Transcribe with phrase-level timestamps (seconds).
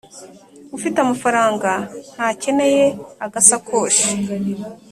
[0.75, 1.71] ufite amafaranga
[2.13, 2.83] ntakeneye
[3.25, 4.07] agasakoshi.